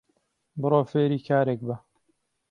[0.61, 1.75] بڕۆ فێری کارێک بە